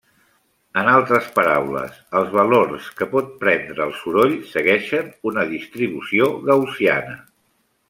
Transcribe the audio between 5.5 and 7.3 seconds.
distribució gaussiana.